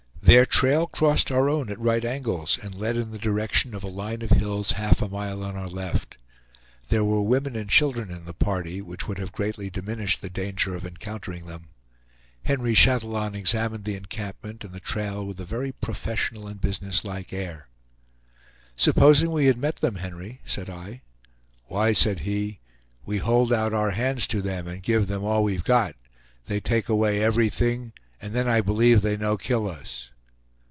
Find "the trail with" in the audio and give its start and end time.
14.71-15.37